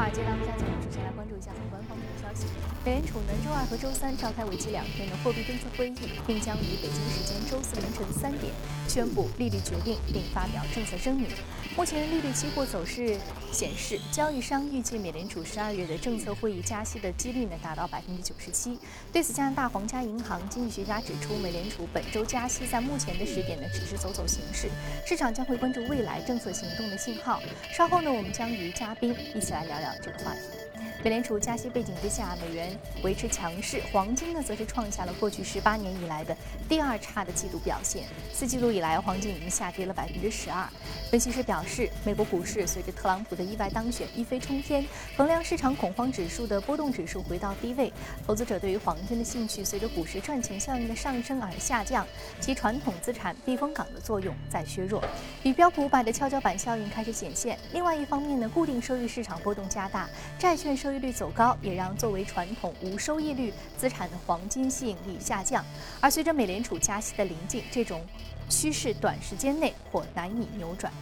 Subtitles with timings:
[0.00, 0.69] 华尔街当下节目，首先
[1.12, 2.46] 关注一下宏观方面的消息。
[2.84, 8.52] 美联储呢，周二和周三召开为期两天的货币政策会议，并将于北京时间周四凌晨三点
[8.88, 11.28] 宣布利率决定并发表政策声明。
[11.76, 13.16] 目前利率期货走势
[13.52, 18.78] 显示，交易商预计美联储十二月的政策会议加息的几率呢达到百分之九十七。
[19.12, 24.68] 对此，加拿大皇家银行经济学家指出，美联储本周加息在目前的时点呢只是走走形式，
[25.06, 27.40] 市场将会关注未来政策行动的信号。
[27.72, 30.59] 稍后呢，我们将与嘉宾一起来聊聊这个话题。
[31.02, 36.36] 美联储加息背景之下，美元维持强势，黄金呢则是创下了过去十八年以来的
[36.68, 38.04] 第二差的季度表现。
[38.32, 40.66] 四季度以来，黄金已经下跌了百分之十二。
[41.10, 44.84] 分析师表示，美国股市随着特朗普的意外当选一飞冲天，
[45.16, 47.92] 衡量市场恐慌指数的波动指数回到低位，
[48.26, 52.06] 投资者对于黄金的兴趣随着股市赚钱效应的上升而下降，
[52.40, 55.02] 其传统资产避风港的作用在削弱，
[55.42, 57.58] 与标普五百的跷跷板效应开始显现。
[57.72, 60.90] 另外一方面呢，固定收益市场波动加大，债券收。
[60.90, 65.64] 收益率走高，也让作为传统无收益率资产的黄金吸引力下降。
[66.00, 68.04] 而随着美联储加息的临近，这种
[68.48, 70.92] 趋势短时间内或难以扭转。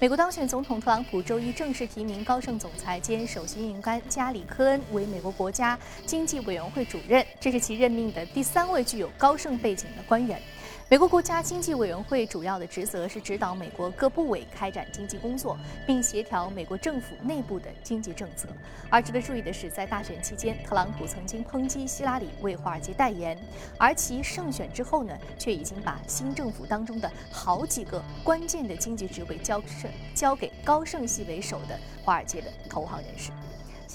[0.00, 10.42] 美国当选总统特朗普周一正式提名高盛总裁兼首席运营官加里科恩为美国国家经济委员会主任，这是其任命的第三位具有高盛背景的官员。
[10.88, 18.48] 美国国家经济委员会主要的职责是指导美国各部委开展经济工作，并协调美国政府内部的经济政策。
[18.88, 23.36] 而值得注意的是，在大选期间，特朗普曾经抨击希拉里为华尔街代言，
[23.76, 33.32] 而其胜选之后呢，却已经把新政府当中的好几个关键的经济职位交涉交给高盛系为首的华尔街的投行人士。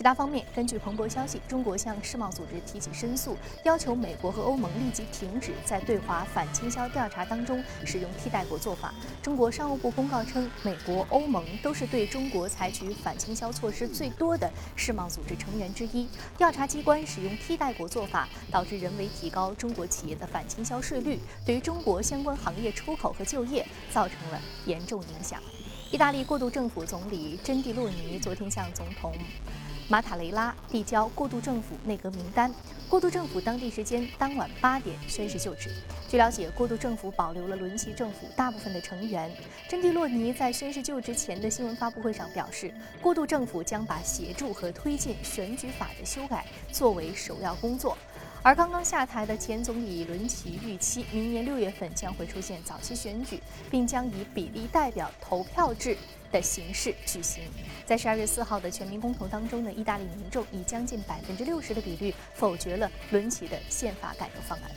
[0.02, 8.92] 其他方面，根据彭博消息，中国向世贸组织提起申诉，要求美国和欧盟立即停止在对华反倾销调查当中使用替代国做法。
[9.22, 16.10] 中国商务部公告称，美国、欧盟都是对中国采取反倾销措施最多的世贸组织成员之一。
[16.36, 25.40] 调查机关使用替代国做法，导致人为提高中国企业的反倾销税率，对于中国相关行业出口和就业造成了严重影响。
[25.92, 29.14] 意大利过渡政府总理珍蒂洛尼昨天向总统。
[29.92, 32.50] 马塔雷拉递交过渡政府内阁名单，
[32.88, 35.70] 过渡政府当地时间当晚八点宣誓就职。
[36.08, 39.30] 据了解，过渡政府保留了轮席政府大部分的成员。
[39.68, 47.98] 珍蒂洛尼在宣誓就职前的新闻发布会上表示，过渡政府将把协助和推进选举法的修改作为首要工作。
[48.42, 55.98] 而刚刚下台的前总理伦齐预期，明年六月份将会出现早期选举，并将以比例代表投票制。
[56.31, 57.43] 的形式举行，
[57.86, 64.71] 在十二月四号的全民公投当中呢，意大利民众以将近百分之六十的比率否决了伦齐的宪法改革方案。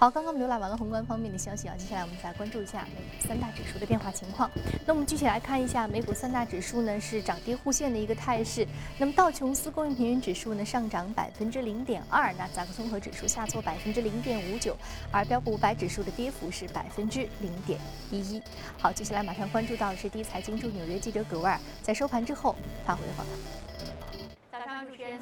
[0.00, 4.48] 好，刚刚我们浏览完了宏观方面的消息啊，接下来我们再关注一下美股三大指数的变化情况。
[4.86, 8.64] 那我们具体来看一下美股三大指数呢是涨跌互现的一个态势。
[8.96, 14.76] 那么道琼斯工业平均指数呢上涨百分之零点二，纳斯达克综合指数下挫百分之零点五九，
[15.10, 17.80] 而标普五百指数的跌幅是百分之零点
[18.12, 18.40] 一一。
[18.78, 22.54] 好，接下来马上关注到的是第一财经驻纽约记者葛万在收盘之后
[22.86, 23.67] 发回的报道。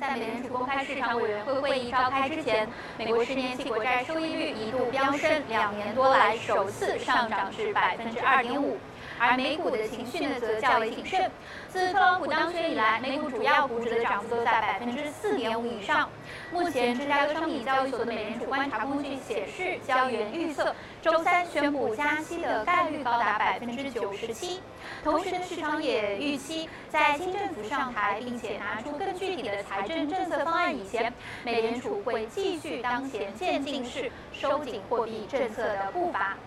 [0.00, 2.68] 在美联储公开市场委员会会议召开之前，
[2.98, 8.76] 美国十年期国债收益率一度飙升，两年多来首次上涨至百分之二点五。
[9.18, 11.30] 而美股的情绪呢，则较为谨慎。
[11.76, 16.08] 自特朗普当选以来，美股主要股指的涨幅都在百分之四点五以上。
[16.50, 24.58] 目前，芝加哥商品交易所的美联储观察工具显示，交易员预测周三宣布加息的概率高达百分之九十七。
[25.04, 31.12] 同时，市场也预期，在新政府上台并且拿出更具体的财政政策方案以前，
[31.44, 36.38] 美联储会继续当前渐进式收紧货币政策的步伐。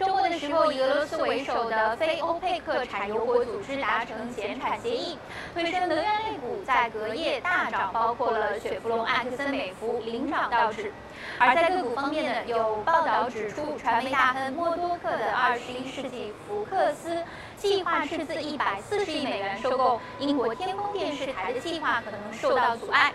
[0.00, 5.18] 周末的时候，以俄罗斯为首的非欧佩克产油国组织达成减产协议，
[5.52, 10.90] 推升能源类股在隔夜大涨，包括了雪佛龙、埃克森美孚领涨道指。
[11.38, 17.22] 而在个股方面呢，有报道指出，传媒大亨默多克的二十一世纪福克斯
[17.58, 23.12] 计划斥资一百四十亿美元收购英国天空电视台的计划可能受到阻碍。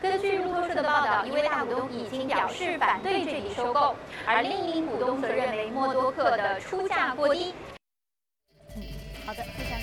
[0.00, 3.94] 根据路透社的报道，一位大股东已经表示反对这笔收购，
[4.26, 7.54] 而另一名股东则认为默多克的出价过低。
[8.76, 8.82] 嗯，
[9.26, 9.75] 好的，谢谢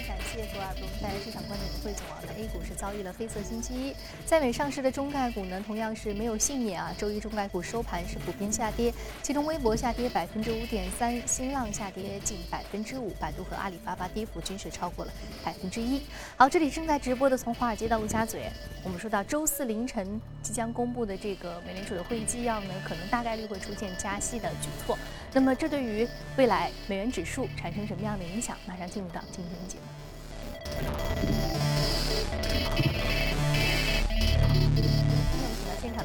[0.52, 2.18] 左耳给我们带来市场观点的汇总啊。
[2.26, 3.96] 那 A 股是遭遇了黑色星期一，
[4.26, 6.94] 在美上市的中概股呢，同样是没有幸免啊。
[6.98, 15.12] 周一中概股收盘是普遍下跌，其中微博下跌百分之五点三，新浪下跌近百分之五，百度和阿里巴巴跌幅均是超过了
[15.44, 16.02] 百分之一。
[16.36, 18.50] 好，这里正在直播的从华尔街到陆家嘴。
[18.84, 24.98] 我们说到周四凌晨即将公布的这个美联储的会议纪要呢，可能大概率会出现加息的举措。
[25.32, 26.08] 那么这对于
[26.38, 28.58] 未来美元指数产生什么样的影响？
[28.68, 29.93] 马上进入到今天的节目。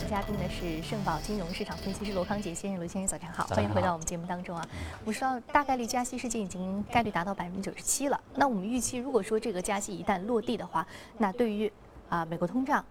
[0.09, 4.69] 嘉宾呢是盛宝金融市场分析师罗康杰先生，罗先生早上好，早上好欢迎回到我们节目当中啊。
[5.05, 10.85] 我们知道大概率加息事件已经概率达到百分之九十七了，那我们预期如果说这个加息一旦落地的话，
[11.19, 11.71] 那对于
[12.09, 12.85] 啊美国通胀。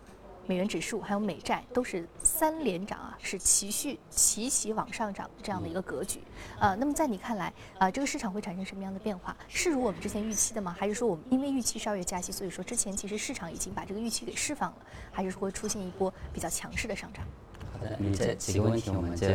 [0.47, 6.21] 美元指数还有美债都是三连涨啊，是持续齐齐往上涨的这样的一个格局。
[6.57, 9.35] 呃，那么在你看来，啊，这个市场会产生什么样的变化？
[9.49, 10.73] 是如我们之前预期的吗？
[10.79, 14.77] 还是说我们因为预期十二月加息，所以说之前其实市场已经把这个预期给释放了？
[15.11, 17.25] 还是说会出现一波比较强势的上涨？
[17.73, 19.27] 好的，你这几个问题我们就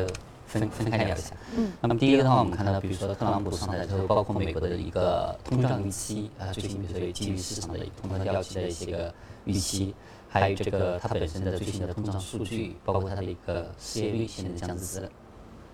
[0.46, 1.36] 分分开聊一下。
[1.56, 9.94] 嗯那么第一个的话，我们看到，比如说特朗普上台之后，包括美国的一个通胀预期，啊，最近比如说有基于市场的通胀预期的一些个预期，
[10.32, 15.10] 还有这个它本身的最新的通胀数据，包括它的一个失业率现在降至自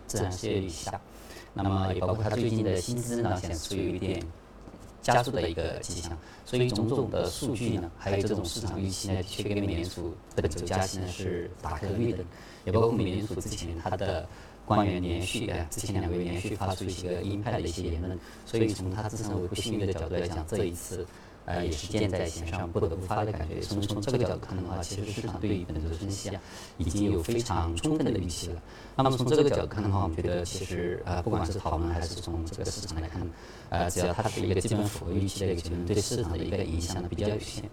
[0.08, 1.00] 自然失业率以下，
[1.54, 4.20] 那么也包括它最近的薪资呢，显示出有一点
[5.00, 12.26] 加速的一个迹象，所以种种的数据呢，还有这种市场预期呢，的确给美联储本周加息呢是打开了绿灯，
[12.64, 14.26] 也包括美联储之前它的
[14.66, 21.06] 官员连续哎，之前两个月连续发出一些鹰派的一些言论，所以从它自身维护信誉的角度来讲，这一次。
[21.48, 23.58] 呃，也是箭在弦上，不得不发的感觉。
[23.62, 26.42] 从从这个角度看的话，其实市场对于本周的分析啊，
[26.76, 28.62] 已经有非常充分的预期了。
[28.94, 33.26] 那么从这个角度看的话，我们觉得其实呃，不管是讨论还是从这个市场来看，
[33.70, 37.64] 呃，只要它是一个基本符合预期的一个结论，对市场的一个影响呢比较有限。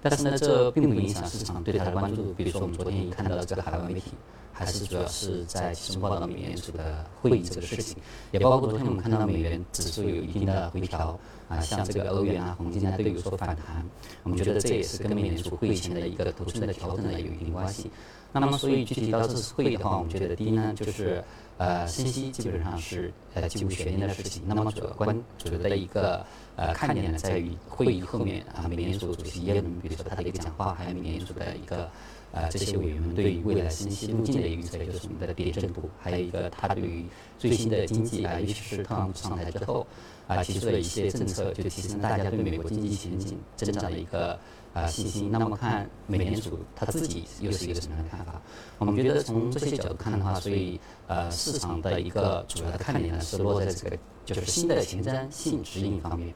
[0.00, 2.32] 但是呢，这并不影响市场对它的关注度。
[2.34, 4.12] 比如说我们昨天看到了这个海外媒体。
[4.56, 7.96] 还是主要是在集中报道美联储的会议这个事情，
[8.30, 11.18] 也包括昨天我们看到美元指数有一定的回调
[11.54, 13.84] 啊，像这个欧元啊、黄金啊都有所反弹，
[14.22, 17.90] 我们觉得这也是跟美联储会议前的一个头寸的调整呢有一定关系。
[18.32, 21.22] 那么，所以具体到这次会议的话，我们觉得第一呢，就是
[21.56, 24.42] 呃，信息基本上是呃几乎悬念的事情。
[24.44, 31.88] 那么主要关主要的一个呃看点呢，在于会议后面啊，美联储主席耶伦，比如说他的一个讲话，还有美联储的一个。
[32.34, 37.06] 呃，这些委员们对于未来升息路径的预测，就是我们的点阵图，还有一个他对于
[37.38, 39.86] 最新的经济啊，尤其是特朗普上台之后
[40.26, 44.36] 啊提出的一些政策，就提升大家对美国经济前景增长的一个
[44.72, 45.30] 啊信心。
[45.30, 48.42] 那么看美联储他自己又是一个什么样的看法？
[48.78, 53.96] 我们觉得从这些角度看的话，所以呃市场的一个主要的看点呢是落在这个
[54.26, 56.34] 就是新的前瞻性指引方面。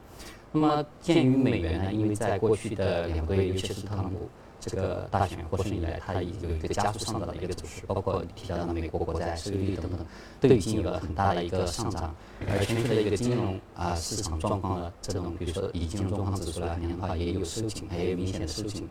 [0.53, 4.29] 那么鉴于美元呢，因为在过去的两个月，尤其是特朗普。
[4.59, 9.99] 这个大选获胜以来，它已经有一个加速上涨的一个走势，包括提到的美国国债收益率等等，
[10.41, 12.13] 都已经有了很大的一个上涨。
[12.47, 18.87] 而全球的一个金融啊市场状况呢，这种比如说以金融状况指数来看的话，也有收紧，还有明显的收紧。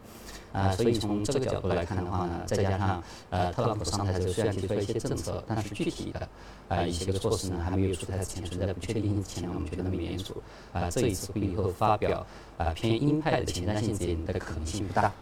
[0.50, 6.26] 啊，所以从这个角度来看的话呢，再加上呃特朗普上台之后虽然提出了一些政策，但是具体的
[6.69, 10.43] 啊一些个措施呢还没有出台之前，存在不确定性前呢，我们觉得美联储
[10.73, 12.26] 啊这一次会议后发表
[12.56, 15.12] 啊偏鹰派的前瞻性指引的可能性不大。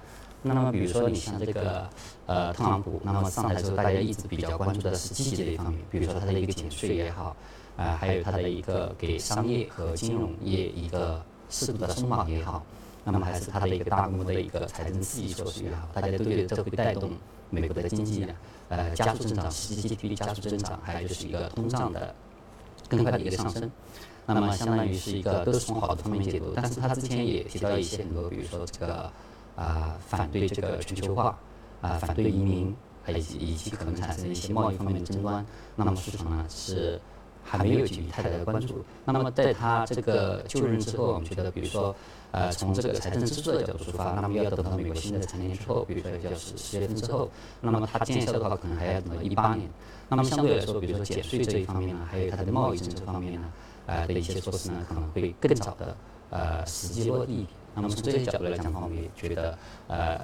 [0.43, 1.89] 那么，比如说你像这个
[2.27, 7.35] 呃特朗普，那么上台之后，大家一直比较关注的是积极的一方面，比如说他的一个减税也好，
[7.77, 12.65] 啊，还有他的一个给商业和金融业一个适度的松绑也好，
[13.03, 17.11] 那么还是他的一个大规模的一个财政刺激措施也好，大家都觉得这会带动
[17.51, 18.35] 美国的经济呢，
[18.69, 22.15] 呃，加速增长，实际 GDP 加速增长，还有就是一个通胀的
[22.89, 23.69] 更快的一个上升。
[24.27, 29.11] 那么相当于是一个都是从好的方面解读，但是他之前也提到一些很多，比如说这个。
[29.57, 31.37] 啊，反对这个全球化，
[31.81, 32.77] 啊，反对移民，
[33.09, 35.45] 以及以及可能产生一些贸易方面的争端，
[35.75, 37.01] 那么市场呢是
[37.43, 38.85] 还没有给予太大的关注。
[39.05, 41.95] 那么在他这个就任之后，我们觉得，比如说，
[42.33, 49.71] 呃，从这个财政支出的角度出发，那么要等到美国新的财年之后，比如说要是十月份之后，那么它见效的话，可能还要等到一八年。
[50.09, 53.53] 那么相对来说，比如说减税这一方面呢，还有它的贸易政策方面呢，
[53.87, 55.97] 呃的一些措施呢，可能会更早的
[56.31, 57.47] 呃实际落地。
[57.77, 59.57] 那么从这些角度来讲的话，我们也觉得，
[59.87, 60.19] 呃，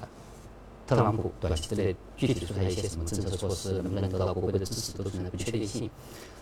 [0.87, 5.89] 特朗普短期之内具体出台一些什么政策措施，能不能得到国会的支持，都存在不确定性。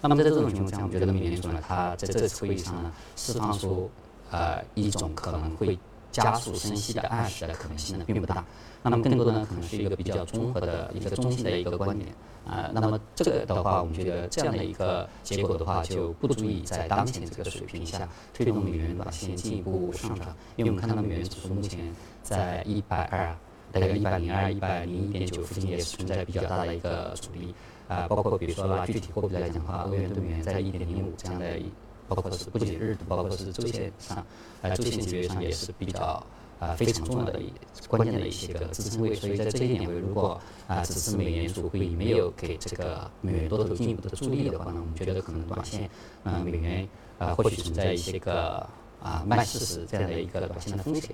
[0.02, 3.92] 那么在这种情况下，我们觉得美联储呢，它在这次会议上呢，释放出
[4.32, 5.78] 呃一种可能会
[6.12, 8.44] 加速升息的暗示的可能性呢，并不大。
[8.84, 12.14] 那么更多的呢，可能是一个比较综合的一个中性的一个观点。
[12.44, 20.36] 啊，那么这个的话，我们觉得这样的一个结果的话，就不足以在当前这个水平下推动美元短线进一步上涨。
[20.56, 23.36] 因为我们看到美元指数目前在一百二，
[23.72, 27.54] 大概一百零二、一百零一点九附近也是存在比较大的一个阻力。
[27.88, 31.46] 啊，包括比如说拿具体货币来讲的话，欧元对美元在一点零五这样的，
[32.16, 34.26] 包括是不仅日度，包括是周线上，
[34.62, 36.24] 呃，周线级别上也是比较。
[36.62, 37.52] 啊，非常重要的一
[37.88, 45.90] 关键的一些个支撑位，所以在这一点位，如果啊，只是美联储会没有给这个美元多头进一步的助力的话呢，我们觉得可能短线，
[46.24, 46.88] 嗯，美元
[47.18, 48.70] 啊，或许存在一些个
[49.02, 51.10] 啊卖事实这样的一个短线的风险。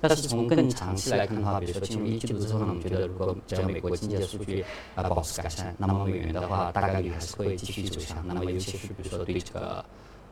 [0.00, 4.64] 但是从更长期来看的话，比如说进入一季度之后呢，我们觉得如果只要美国经济的数据
[4.96, 8.26] 啊保持改善，那么美元的话大概率还是会继续走强。
[8.26, 9.84] 那么尤其是比如说对这个。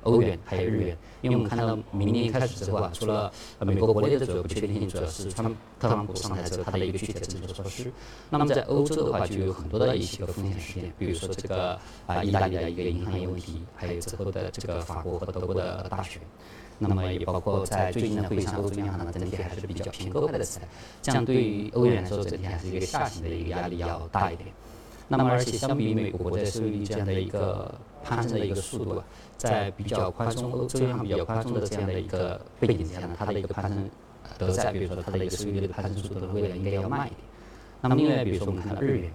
[0.06, 7.92] 欧元还有日元，因为我们看到明年开始之后啊，除了美国国内的主要不确定性，主要是川特朗普上台之后他的一个具体的政策措施。
[8.30, 16.22] 那么在欧洲的话，就有很多的一些个风险事件，比如说这个啊意大利的一个银行业问题，还有之后的这个法国和德国的大选。
[16.78, 20.68] 那么也包括在最近的会议上，欧洲央行呢整体还是比较偏鸽派的姿态，
[21.00, 24.48] 这样对于欧元来说，整体还是一个下行的一个压力要大一点。
[25.08, 27.72] 那么而且相比于美国国债收益率这样的一个
[28.04, 29.04] 攀升的一个速度啊。
[29.36, 33.90] 在比较宽松欧洲央行比较宽松的这样的一个背景下呢，它的一个攀升
[34.38, 37.20] 德债，比如说它的一个收益率的攀升速度，未来应该要慢一点。
[37.80, 39.12] 那么另外，比如说我们看到日元，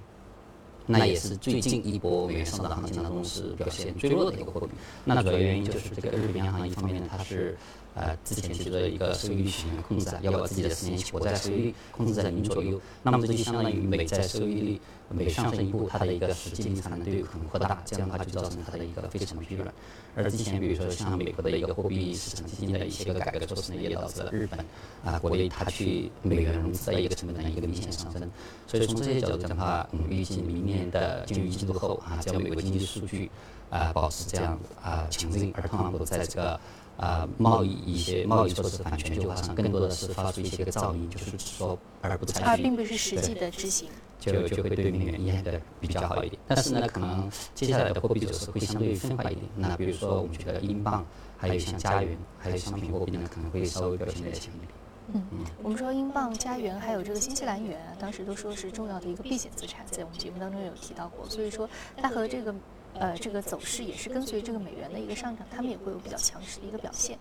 [0.85, 4.69] 那也是最近一波美元上涨的行情当中是表现最弱的一个货币。
[5.03, 7.57] 那主要原因就是这个日本央行一方面呢，它是
[7.95, 12.79] 呃之前提出的一个收益率曲线控制，要把自己的十年期国债收益率控制在零左右。
[13.03, 14.81] 那么这就相当于美债收益率
[15.13, 19.73] 每上升一步，它的一个实际利差能就有可能扩大，这样的话就造成它的一个非常疲软。
[20.15, 24.59] 而之前，比如说像美国的一个货币市场基金的一些个改革措施呢，也导致了日本
[25.05, 28.29] 啊国内它去美元融资的一个成本呢一个明显上升。
[28.67, 33.29] 所以从这些角度讲的话，嗯，预计明年的进入一季度后啊，只要美国经济数据
[33.69, 36.59] 啊保持这样啊强劲，而特朗普在这个
[36.97, 43.87] 啊贸易一些贸易措施反全球化上，更多的是发出一些个噪音，就是说而不采取，而并不是实际的执行。
[44.21, 49.47] 就就会对美元依赖的比较好一点，但是呢，可能接下来的货币走势会相对分化一点。
[49.55, 51.03] 那比如说，我们觉得英镑，
[51.37, 54.69] 还有像加元，还有商品货币呢，可能会稍微表现的强一点。
[55.13, 61.27] 嗯嗯，我们说英镑、加元，还有这个新西兰元，当时都说是重要的一个避险资产，在我们节目当中有提到过。
[61.27, 62.53] 所以说，它和这个
[62.93, 67.17] 呃这个走势也是跟随这个美元的一个上涨，他们也会有比较强势的一个表现。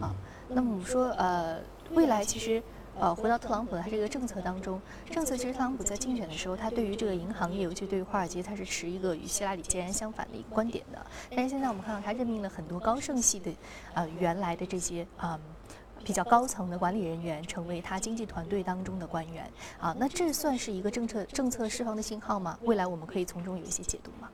[0.00, 0.14] 啊，
[0.48, 1.58] 那么我们说呃，
[1.92, 2.62] 未来其实。
[3.00, 4.78] 呃，回到特朗普的他这个政策当中，
[5.10, 11.06] 政策其实特朗普在竞选的时候，他对于这个银行业，尤其对于华尔街，他是持一个与希拉里截然相反的一个观点的。
[11.34, 13.50] 但是现在我们看到他任命了很多高盛系的，
[13.94, 15.40] 呃，原来的这些啊
[16.04, 22.58] 比较高层的管理人员，成为他经济团队当中的官员啊，那这算是一个政策政策释放的信号吗？
[22.62, 24.28] 未来我们可以从中有一些解读吗？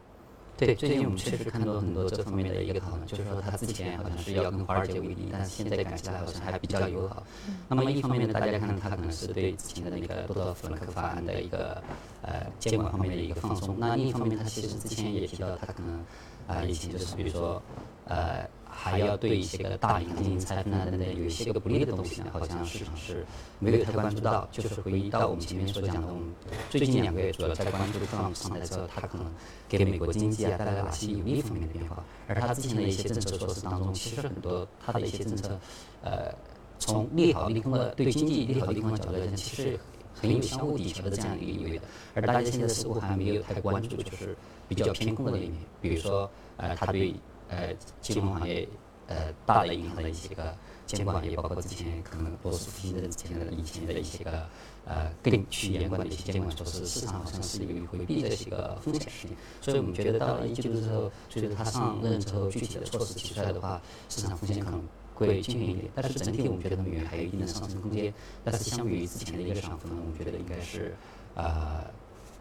[0.57, 7.23] 对，最近我们确实看到很多这方面的一个讨论，就是说他之前好像是要跟华尔街为敌，但是现在看起来好像还比较友好。
[7.69, 11.83] 那么一方面呢，大家看他可能是对之前的那个多特弗兰克法案的一个
[12.23, 13.77] 呃监管方面的一个放松。
[13.79, 16.05] 那另一方面，他其实之前也提到，他可能
[16.47, 17.63] 啊以前就是比如说
[18.07, 18.49] 呃。
[18.79, 23.25] 还要对一些个大银行进行拆分啊等等，有一些个不利的东西呢，好像市场是
[23.59, 24.47] 没有太关注到。
[24.53, 26.25] 就是回忆到我们前面所讲的，我们
[26.69, 29.27] 最近两个月主要在关注特朗普上台之后，他可能
[29.67, 32.05] 给美国经济啊带来哪些有利方面的变化。
[32.29, 35.59] 而他之前的一些政策措施当中，其实很多他的一些政策，
[36.03, 36.35] 呃，
[36.79, 39.79] 从利好利空的对经济利好利空的角度来讲，其实
[40.15, 41.85] 很有相互抵消的这样一个意味的。
[42.15, 44.37] 而大家现在似乎还没有太关注，就是
[44.69, 47.15] 比较偏空的一面，比如说呃，他对。
[47.49, 48.69] 呃，金融行业，
[49.07, 54.49] 呃，大的银行的一些个监管，也包括之前可能波斯夫人之前的以前的一些个
[54.85, 59.37] 呃更趋严管的一些监管措施，市场好像是有回避的一些个风险事情。
[59.61, 64.83] 所以我们觉得到了一季度之后，随着他上任之后具体的措施提出来的话，市场风险可能
[65.15, 65.89] 会轻一点。
[65.95, 68.13] 但是整体我们觉得美元还有一定的上升空间。
[68.45, 70.95] 但是相比于之前的一个涨幅呢，我们觉得应该是
[71.35, 71.85] 呃。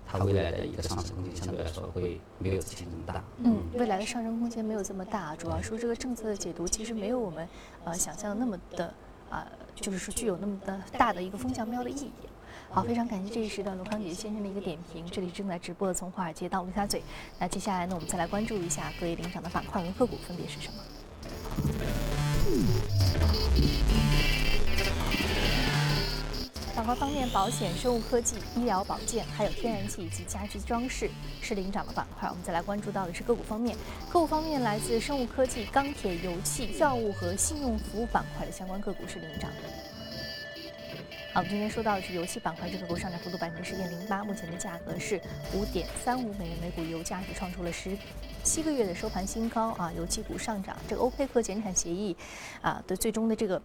[0.08, 3.24] 它未来的一个上升空间相对来说会没有之前这么大。
[3.40, 7.48] 嗯，未来的上升空间没有这么大，主要说这个政策的解读其实没有我们
[7.84, 8.94] 呃想象的那么的
[9.30, 9.46] 啊，
[9.76, 12.12] 就是说具有那么的大的一个风向标的意义。
[12.70, 15.06] 好，非常感谢这一时段罗康杰先生的一个点评。
[15.10, 17.02] 这里正在直播的从华尔街到陆家嘴。
[17.40, 20.82] 那接下来呢，我们再来关注一下各位领涨的板块和个股分别是什么。
[26.76, 31.10] 板块方面，保险、生物科技、医疗保健，还有天然气以及家居装饰
[31.42, 32.28] 是领涨的板块。
[32.28, 33.78] 我们再来关注到的是个股方面，
[34.12, 39.70] 个股方面来自生物科技、钢铁、油气、药物和信用服务板块的相关个股是领涨的。
[41.34, 45.22] 好，我们今天说到的是油气板块，这个股上涨幅度百分之十点零八，目前的价格是
[45.54, 47.98] 五点三五美元每股，油价是创出了十
[48.44, 49.94] 七个月的收盘新高啊。
[49.96, 52.18] 油气股上涨，这个欧佩克减产协议
[52.62, 53.62] 啊的最终的这个。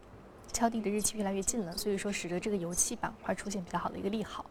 [0.52, 4.44] 敲定的日期越来越近了，所以说使得这个油气板块出现比较好的一个利好。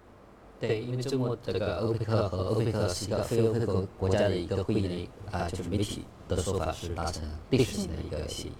[0.60, 8.51] 对，因为周末这个欧佩克和欧佩克是一个非欧佩克国家的一个会议呢，啊，就是媒体的说法是达成历史性的一个协议，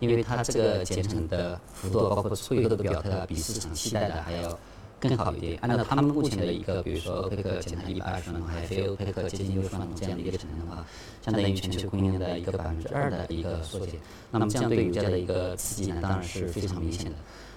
[0.00, 4.58] 因为它这个减产的幅度，包括最后的表态，比市场期待的还要
[5.02, 5.58] 更好一点。
[5.60, 10.86] 按照他们目前的一个，比如说欧佩克减产一百二十万桶，还有非欧佩克接近六十万桶这样的一个产能的话，
[11.20, 13.96] 相当于全球供应链的一个百分之二的一个缩减。
[14.30, 17.16] 那么这样对油价的一个刺激呢，当然是非常明显的。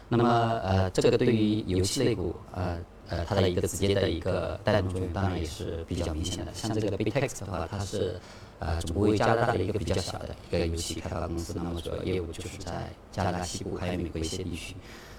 [0.09, 6.53] 那么呃，这个对于油气类股呃呃它的一个直接的一个带动作用，当然也是比较明显的。
[6.53, 8.19] 像这个 Btex 的话，它是
[8.59, 14.75] 呃总部位加拿大的一个比较小的一个油气开发公司，那么主要业务就是在加拿大西部还有美国一些地区。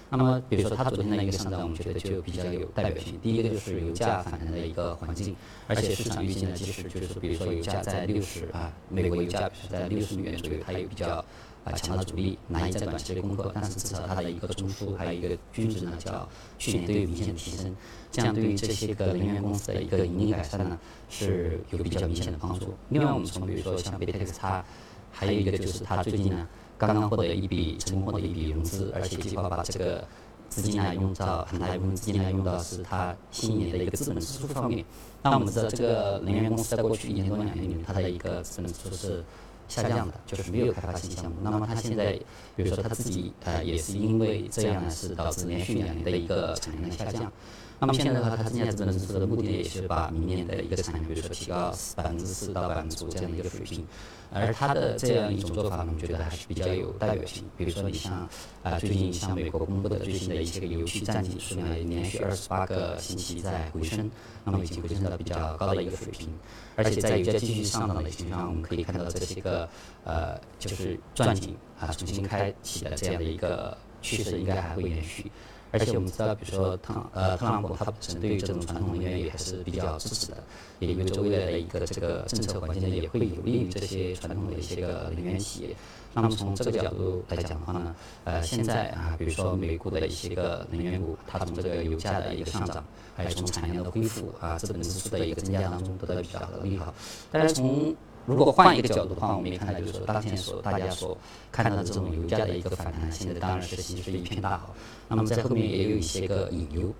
[0.09, 3.19] 那么，比如说它昨天的一个上涨，我们觉得就比较有代表性。
[3.21, 5.35] 第一个就是油价反弹的一个环境，
[5.67, 11.17] 而且市场预期呢，即使就是比如说油价在六十啊，美国油价是在六十美元左右，它有比较
[11.65, 13.51] 啊强的阻力，难以在短期内攻克。
[13.53, 17.75] 但是至少它的一个中枢还有一个均值呢，叫去年都有明显的提升，
[18.09, 22.73] 这样对于这些个能源公司的一个盈利改善呢，是有比较明显的帮助。
[22.89, 24.63] 另外，我们从比如说像贝特斯它，
[25.11, 26.47] 还有一个就是它最近呢。
[26.77, 30.07] 刚刚获得一笔成功获得一笔融资，而且计划把这个
[30.49, 34.85] 资金呢用到很大一部分资金呢用到是它新一年的一个资本支出方面。
[35.23, 39.23] 那我们知道，这个能源公司在过去一年多两年里面，它的一个资本支出是
[39.67, 41.35] 下降的，就是没有开发新项目。
[41.41, 42.13] 那么它现在，
[42.55, 47.31] 比如说它自己呃也是因为这样呢，是导致连续两年的一个产能下降。
[47.79, 53.85] 那么现在的话，它增加资本支出的目的也是把明年的一个产能，比如说提高百分之四到百分之五这样的一个水平。
[54.29, 57.45] 而它的这样一种做法，我们觉得还是比较有代表性。
[57.55, 58.27] 比如说，你像
[58.61, 64.11] 啊，最近像美国公布的最新的一些个油气战警数量，连续二十八个星期在回升，
[64.43, 66.27] 那么已经回升到比较高的一个水平。
[66.75, 69.69] 而且在油价继续上涨的情况下，我们可以看到这些个
[70.03, 75.31] 呃，就是钻井啊重新开启的这样的一个趋势，应该还会延续。
[75.71, 80.37] 而且我们知道，比如说特呃特朗普他本身对于这种传统能源也还是比较支持的，
[80.79, 85.75] 也意味着未来的一个这个政策环境也会有利于这些传统的一些个能源企业。
[86.13, 92.83] 那么从这个角度来讲的话呢，呃现在啊，比如说美股的一些个能源股，它从这个油价的一个上涨，
[93.15, 96.93] 还有从产量的恢复啊，资本支出的一个增加当中得到比较好的利好。
[97.31, 97.93] 但是从
[98.27, 101.17] 如果换一个角度的话，我们也看到，就是说当前所大家所
[101.49, 104.75] 看到的这种油价的一个反弹，现在当然是形势一片大好。
[105.07, 106.93] 那么在后面也有一些个隐忧。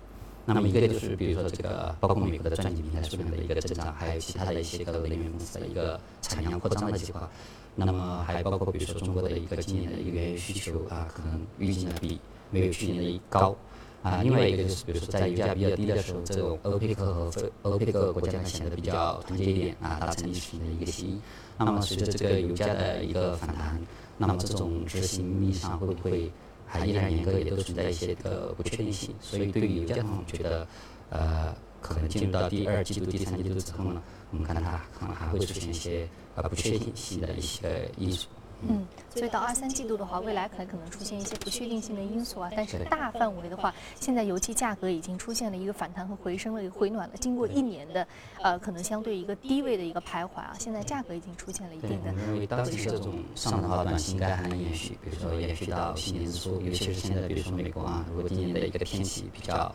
[0.46, 7.28] 那么一个就是比如说这个，包括美国的钻井平台数量的一个增长，还有其他的一些个能源公司的一个产量扩张的计划。
[7.74, 12.18] 那么还包括比如说中国的一个今年的一个原油需求啊，可能预计呢比
[12.50, 13.54] 没有去年的高。
[14.02, 21.18] 啊，另外一个就是，比如说在油价比较低的时候，这种欧佩克和非欧佩克国家显得比较团结一点啊，达成一致的一个协议。
[21.58, 23.80] 那么随着这个油价的一个反弹，
[24.16, 26.30] 那么这种执行力上会不会
[26.64, 29.12] 还依然严格，也都存在一些个不确定性。
[29.20, 30.66] 所以对于油价的话，我觉得，
[31.10, 38.28] 呃，可能进入到第二季度、第三季度之后呢，我们看它可能还会出现一些呃不确定性的一些因素。
[38.66, 42.50] 嗯，所以到二三季度的话，未来可能可能出现一些不确定性的因素啊。
[42.56, 47.14] 但是大范围的话，现在油气价格已经出现了一个反弹和回升了，一个回暖了。
[47.20, 48.06] 经过一年的
[48.42, 52.12] 呃，可能相对一个低位的一个徘徊啊，现在价格已经出现了一定的。
[52.32, 59.72] 因为当前这种上涨的话，短期应该还能延续，比如说延续到新年之初，尤其是现在，比如说美国啊，如果今年的一个天气比较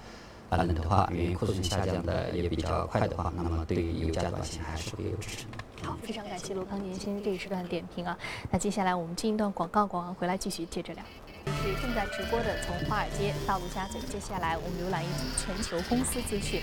[0.58, 5.50] 冷的话，原油库存下降的也比较快的话，那么对于油价短线还是会有支撑。
[5.84, 8.18] 好，非常感谢罗康年先生这一时段点评啊。
[8.50, 11.04] 那接下来我们进一段广告，广告回来继续接着聊。
[11.46, 14.00] 是正在直播的，从华尔街到陆家嘴。
[14.10, 16.62] 接下来我们浏览一组全球公司资讯。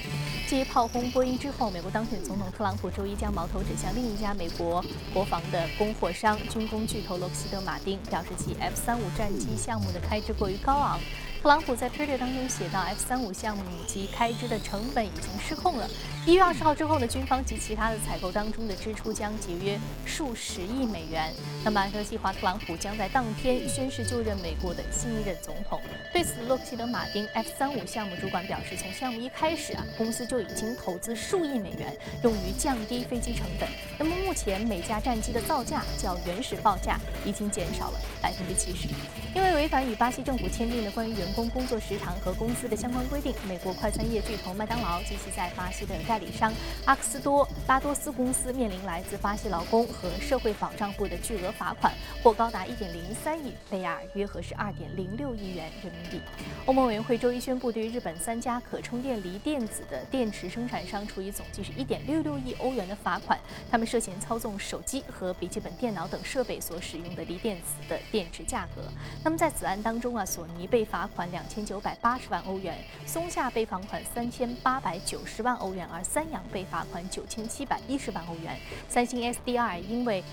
[0.48, 10.98] 继炮轰波音之后，美国当选总统特朗普周一将矛头指向另一家美国国防的供货商——军工巨头罗克希德马丁，表示其 F 三五战机项目的开支过于高昂。
[11.42, 15.88] 特朗普在推特当中写道：“F 三五项目及开支的成本已经失控了。
[16.26, 21.32] 一月二十号之后呢，军方及其他的采购当中的支出将节约数十亿美元。
[21.64, 25.80] 那么，按照计划，特朗普将在当天宣誓就任美国的新一任总统。
[26.12, 33.66] 对此，洛克希德马丁 F 三五项目主管表示，从项目一开始啊，公司就已经投资数亿美元，用于降低飞机成本。
[33.98, 38.88] 那么，目前每架战机的造价较原始报价已经减少了百分之七十。
[39.34, 46.52] 因为违反与巴西政府签订的关于员工工作时长和工资的相关规定，美国快餐业巨头麦当劳及其在巴西的代理商
[46.84, 56.20] 阿克斯多巴多斯公司面临来自巴西劳工和社会保障部的巨额罚款，或高达1.03亿贝尔，约合是2.06亿元人民币。
[56.66, 63.38] 欧盟委员会周一宣布，对于日本三家可充电锂电子的电池生产商处以总计是1.66亿欧元的罚款，
[63.70, 68.82] 他们涉嫌操纵手机和笔记本电脑等设备所使用的锂电子的电池价格。
[69.24, 78.58] 那么在此案当中啊，索尼被罚款款两千九百八十万欧元，松下被罚款三千八百九十万欧元，而三洋被罚款九千七百一十万欧元。
[78.88, 80.24] 三星 SDI 因为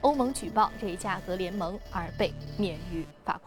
[0.00, 3.40] 欧盟举报这一价格联盟而被免于罚。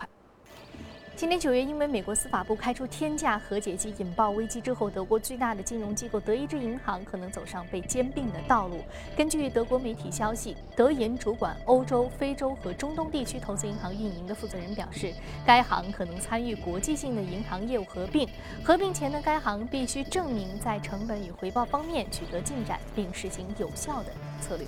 [1.17, 8.81] 今年九月，因为美国司法部开出天价和解及引爆危机之后，德国最大的金融机构德意志银行可能走上被兼并的道路。
[9.15, 15.11] 根据德国媒体消息，德银主管欧洲、非洲和中东地区投资银行运营的负责人表示，
[15.43, 18.29] 该行可能参与国际性的银行业务合并。
[18.63, 24.67] 合并前的该行必须证明在成本与回报方面取得进展，并实行有效的策略。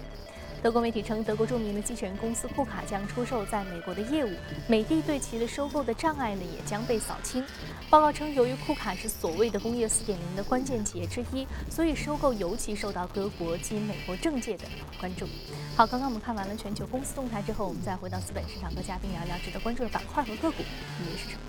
[0.61, 4.29] 德国媒体称，德国著名的机器人公司库卡将出售在美国的业务，
[4.67, 7.41] 美的对其的收购的障碍呢也将被扫清。
[7.89, 14.65] 报告称，由于库卡是所谓的工业4.0的关键企业之一，所以收购尤其受到德国及美国政界的
[14.99, 15.25] 关注。
[15.77, 21.41] 好，刚刚我们看完了全球公司动态之后，我们再回到资本市场，和嘉宾聊聊值得关注的板块和个股，分别是什么？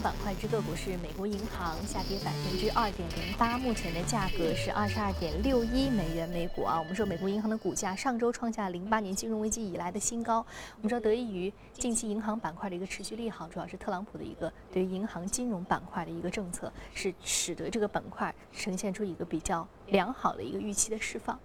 [0.00, 6.78] 板块之个股是美国银行下跌百分之二点零八，目前的价格是二十二点六一美元每股啊。
[6.78, 10.38] 我们说美国银行的股价上周创下零八年金融危机以来的新高。
[10.76, 21.38] 我们说得益于近期银行板块的一个持续利好，主要是特朗普的一个对于银行金融板块的一个政策，是使得这个板块呈现出一个比较良好的一个预期的释放。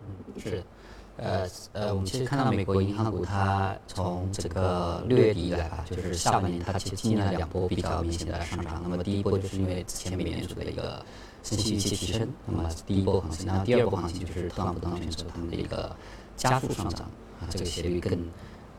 [0.00, 0.62] 嗯，是。
[1.18, 8.80] 呃呃，我们其实看到美国银行股，它从这个六月底以来吧，就是下半年它其实经历了两波比较明显的上涨。
[8.82, 11.04] 那么第一波就是因为之前美联储的一个
[11.42, 15.94] 升息预期提升，那么第一波行情，然后第二波行情就是特朗普当选之后他们的一个
[16.34, 17.08] 加速上涨
[17.40, 18.18] 啊，这个斜率更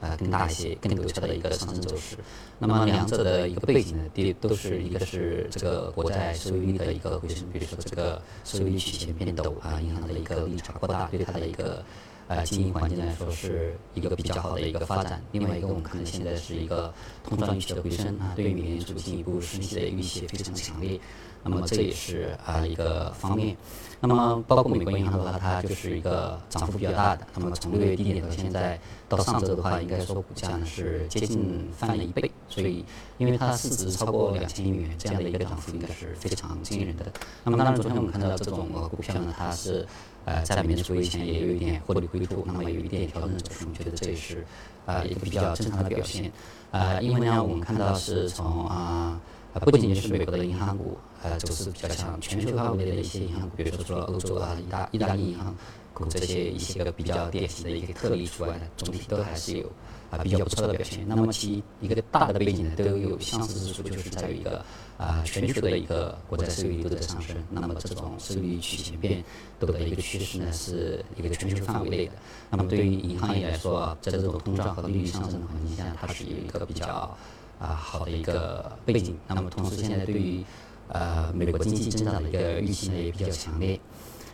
[0.01, 2.17] 呃更大一些，更陡峭的一个上升走势。
[2.57, 11.81] 那么两者的一个背景呢，第一都是一个是这个国债收益率的一个回升，比如说这个收益率曲线变陡啊，银行的一个利差扩大，对它的一个。
[12.27, 15.21] 呃，经营环境来说是一个比较好的一个发展。
[15.33, 20.99] 另外一个，我们看到现在是一个通胀预期的回升啊，对于美联储进一步升息的预期也非常强烈。
[21.45, 23.57] 那么这也是啊一个方面。
[23.99, 27.27] 那么包括美国银行的话，它就是一个涨幅比较大的。
[27.35, 32.31] 那么从六月低点到现在到上周的话，应该说股价呢是接近翻了一倍。
[32.47, 32.85] 所以，
[33.17, 37.05] 因为它市值超过两千亿美元，这样的一个涨幅应该是非常惊人的。
[37.43, 39.85] 那么当然，昨天我们看到这种呃股票呢，它是。
[40.25, 44.45] 呃，在美联储以前也有一点获利回吐，那么有一点调整走势，我觉得这也是
[44.85, 46.31] 呃一个比较正常的表现。
[46.71, 49.19] 呃，因为呢，我们看到是从啊，
[49.61, 55.53] 不仅仅是美国的银行股，呃，走势比较强，全球范围的一些银行股，比如说说欧洲啊、意大意大利银行
[55.93, 59.69] 股这些一些个比较典型的一个特例之外，总体都还是有。
[60.13, 61.03] 啊，比较不错的表现。
[61.07, 64.63] 那么其一个大的背景呢，都有相似之处，就是在于一个
[64.95, 67.35] 啊，全球的一个国债收益率都在上升。
[67.49, 69.23] 那么这种收益率曲线变
[69.59, 72.11] 陡的一个趋势呢，是一个全球范围内的。
[72.51, 77.17] 那么对于银行业来说，在这种通胀和利率上升的环境下，它是一个比较
[77.59, 79.17] 啊好的一个背景。
[79.27, 80.43] 那么同时现在对于
[80.89, 83.79] 呃美国经济增长的一个预期呢，也比较强烈。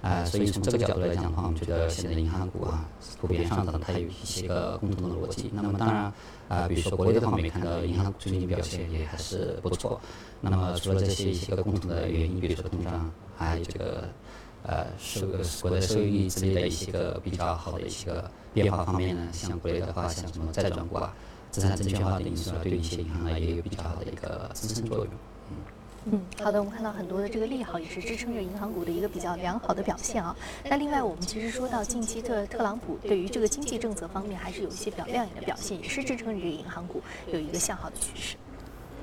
[0.01, 2.87] 啊，所以从这个角度来讲的话，我们觉得现在银行股啊
[3.19, 5.49] 普遍上涨，它有一些个共同的逻辑。
[5.53, 6.13] 那么当然
[6.47, 9.99] 啊，比如说国内的话，我们也看到银行最近表现也还是不错。
[10.39, 14.07] 那么除了这些一些个共同的原因，比如说通胀，还有这个
[14.63, 15.27] 呃收
[15.61, 21.13] 国的收益率之类的一些个比较好的一些个变化方面呢，像国内的话，像什么债转股啊、
[21.51, 25.07] 资产证券化的因素啊，对一些银行呢也有比较好的一个支撑作用。
[26.05, 26.21] 嗯。
[26.41, 30.35] 好的，我们看到很多的这个利好也是支撑着银行股的一个比较良好的表现啊。
[30.69, 38.35] 那另外，我们其实说到近期特特朗普对于这个经济政策方面还是有一些比较亮眼的表现，也是支撑着银行股有一个向好的趋势。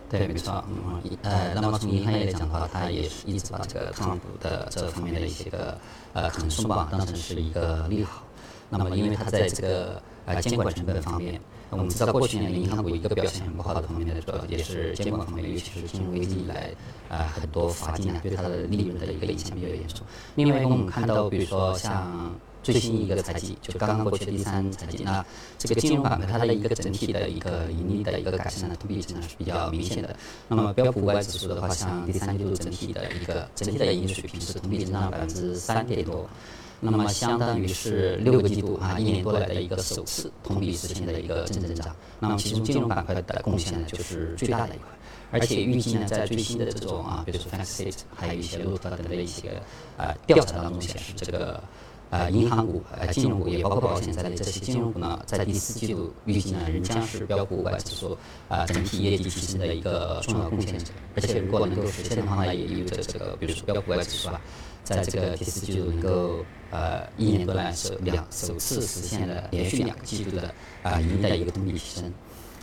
[0.08, 5.76] 对，没错，嗯，呃，那么从银行业来讲的话，它也是一直把这个特朗普的这方面的一些个
[6.12, 8.22] 呃可能松绑当成是一个利好。
[8.68, 11.40] 那么因为它在这个呃监管成本方面。
[11.70, 16.70] 我们知道过去年银行股一个表现很不好的方面呢，主要也是监管方面，尤其是金融危机以来，
[17.08, 20.06] 啊，很多罚金啊，对它的利润的一个影响比较严重。
[20.36, 25.24] 另外一个我们看到，比如说像最新一个财季，就刚刚过去的第三财季，那
[25.58, 30.16] 这个金融板块它的一个整体的一个盈利的一个改善呢，同比增长是比较明显的。
[30.48, 36.28] 那么标普五百指数的话，像第三季度整体的一个整体的盈利水平是同比增长百分之三点多。
[36.80, 41.94] 那么相当于是六个季度啊，一年多来的一个首次同比实现的一个正增长。
[42.20, 44.88] 那么其中金融板块的贡献呢，就是最大的一块。
[45.32, 49.60] 而且预计呢，在最新的这种啊，比如说 FactSet，还有一些路特等的一些
[49.96, 51.60] 啊调查当中显示，这个
[52.10, 58.16] 呃银行股、呃金融股也包括保险在内这些金融股呢，在第四季度预计呢，仍将是标普五百指数
[58.48, 60.92] 啊整体业绩提升的一个重要贡献者。
[61.14, 64.40] 而且如果能够实现的话呢，也意味着这个，比如说标普五百指数啊。
[64.86, 72.14] 在这个第四季度能够呃一年多来首两首次实现了连续两个季度的啊盈利的一个同比提升。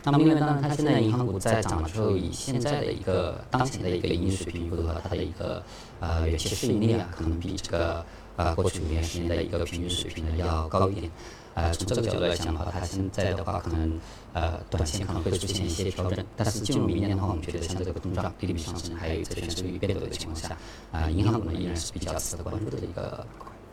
[0.05, 5.61] 那么另外呢它现在银行股在涨的时候，以现在的一个当前的一个盈利水平，或者说它的一个
[5.99, 11.11] 呃有些市盈率啊，可能比这个啊过去五年时间的一个平均水平呢要高一点。
[11.53, 13.99] 啊，从这个角度来讲的话，它现在的话可能
[14.33, 20.57] 呃短线可能会出现一些调整，但是进入明年的话，我们觉得像这个通胀、利率上升，还有这个收益变动的情况下，
[20.91, 23.23] 啊，银行股呢依然是比较值得关注的一个。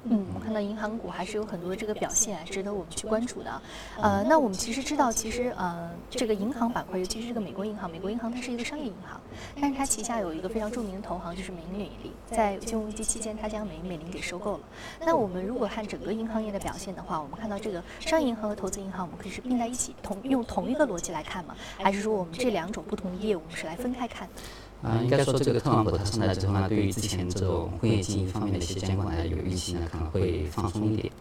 [0.04, 3.62] 嗯，我们看到银行股还是有很多这个表现值得我们去关注的。
[4.00, 9.20] 呃，那我们其实知道，其实呃，这个银行板块，尤其是这个美国银行，美国银行它是一个商业银行，
[9.60, 14.60] 但是它旗下有一个非常著名的投行，就是美林美林，在金融危机期间，它将美银美林给收购了。
[15.00, 21.54] 那我们如果看整个银行业的表现的话，我们看到这个商业银行和投资银行，我们可以是并在一起，同用同一个逻辑来看吗？
[21.78, 24.34] 还是说我们这两种不同的业务，我们是来分开看的？
[24.82, 31.12] 啊，应该说这个特朗普他上台之后呢，对于之前这种工业经营方面的一些监管呢，有预期呢可能会放松一点。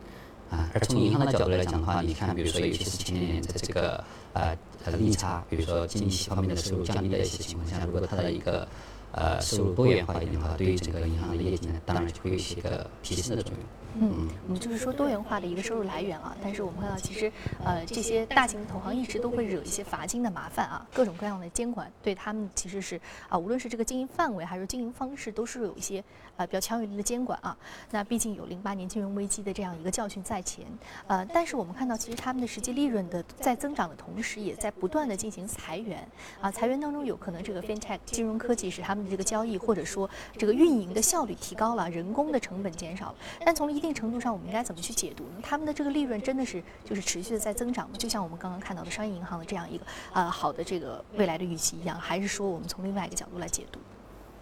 [0.49, 8.67] 啊，而从银行的角度来讲的话，你看，比如说尤其是前年在这个呃呃利差，比如说经济方面的收入降低的一些情况下，如果它的一个
[9.11, 13.61] 呃收入多元化一点的话，对于整个银行的业绩呢，当然就会有一些个提升的作用。
[14.01, 17.29] 嗯，我们就是说多元化的一个收入来源啊，但是我们看到其实，
[17.65, 26.03] 呃，这些大型的投行一直都会惹一些罚金的麻烦啊，各种各样的监管对他们其实是啊，无论是这个经营范围还是经营方式，都是有一些
[26.39, 27.55] 啊比较强有力的监管啊。
[27.91, 30.65] 那毕竟有零八年金融危机的这样一个教训在前，
[31.07, 36.07] 呃，但是我们看到其实他们的实际利润的在增长的同时，也在不断的进行裁员
[36.39, 45.41] 啊，裁员当中有可能这个 fintech 金融科技使他们的这个交易或者说这个运营的效率提高了，人工的成本减少了，但从一定程度上，我们应该怎么去解读呢？
[45.43, 47.95] 他们的这个利润真的是就是持续的在增长吗？
[47.97, 53.79] 就像我们刚刚看到的商业银行的这样一个呃好的这个未来的预期一样，还是说我们从另外一个角度来解读？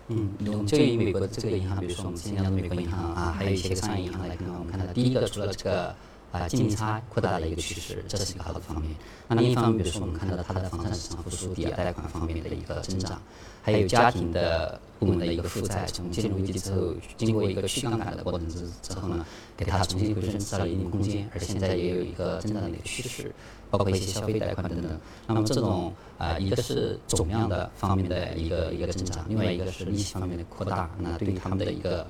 [0.10, 5.94] 嗯，我们就以美国的这个银行，比如说我们新加的美国银行啊，还有一些商业银行来看，我们看到第一个除了这个
[6.32, 8.96] 啊净利差扩大的一个趋势，这是一个好的方面。
[9.28, 13.22] 那另一方面，比如说我们看到它的房产市场复苏、抵押贷款方面的一个增长，
[13.62, 19.26] 还有家庭的部门的一个负债，从金融危机之后，经过一个去杠杆的过程之之后呢，
[19.58, 23.34] 给它重新回升制造了一定空间，而现在也有一个增长的一个趋势。
[23.70, 32.08] 包括一些消费贷款等等，那么这种啊，一个是总量的方面的一个一个增长，另外一个是利息方面的扩大，那对于他们的一个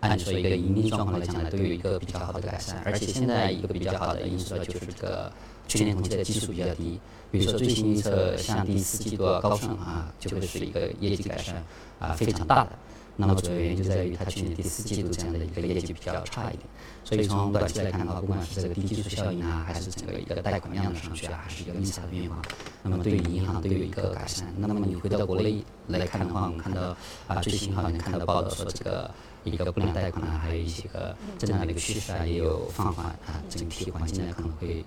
[0.00, 2.82] 按说一个盈利状况来讲呢，都有一个比较好的改善。
[2.84, 5.32] 而且现在一个比较好的因素就是这个
[5.68, 11.62] 去年同期的基数比较低，比如说最新预测像第四季度高盛啊，就会是一个业绩改善
[11.98, 12.70] 啊非常大的。
[13.20, 16.66] 那么主要原因就在于它去年第四季度这样的一个业绩比较差一点，
[17.04, 22.40] 所以从短期来看的话，不管是这个低基础效应啊，还是整个一个贷款量的上去啊，还是一个利差的变化，
[22.82, 24.50] 那么对于银行都有一个改善。
[24.56, 26.96] 那么你回到国内来看的话，我们看到
[27.28, 29.10] 啊，最新好像看到报道说这个
[29.44, 34.82] 一个不良贷款啊，还有一些个增长的一个趋势啊，也有放缓啊，整体环境呢可能会。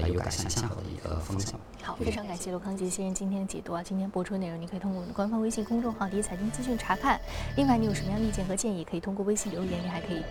[0.00, 1.58] 有改善向好的一个方向。
[1.82, 3.82] 好，非常感谢罗康杰先生今天的解读啊！
[3.82, 7.20] 今天播出的内容，你可以通过我们的官方微信公众号“第一财经资讯”查看。
[7.56, 10.22] 另外，你有什么样的意见和建议，可以通过微信留言，你还可以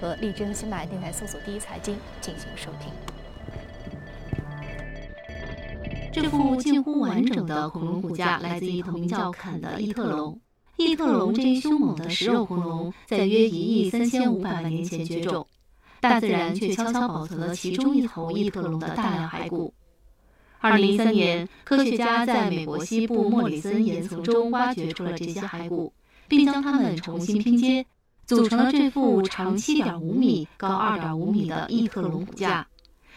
[0.00, 2.92] 和荔枝和新马电台搜索“第一财经”进行收听。
[6.12, 10.40] 这副近乎完整的恐龙骨架来自一头名叫坎的异特龙。
[10.76, 15.46] 异特龙这一凶猛的食肉恐龙，在约一亿三千五百万年前绝种。
[16.00, 19.72] 大自然却悄悄保存了其中一头异特龙的大量骸骨。
[20.60, 25.92] 二零一三年，科学家在美国西部莫里森岩层中挖掘出了这些骸骨，
[26.26, 27.86] 并将它们重新拼接，
[28.26, 32.66] 组成了这副长七点五米、高二点五米的异特龙骨架，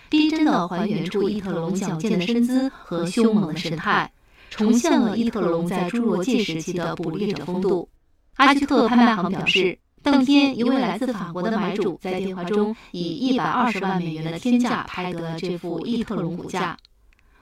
[0.10, 4.12] 逼真的还原出异特龙矫健的身姿和凶猛的神态，
[4.52, 7.90] 重现了异特龙在侏罗纪时期的捕猎者风度。
[8.36, 9.78] 阿居特拍卖行表示。
[10.04, 16.76] 当天，一位来自法国的买主在电话中以一百二十万美元的天价拍得了这副异特龙骨架。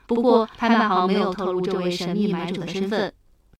[0.06, 3.12] 不过，拍卖行没有透露这位神秘买主的身份。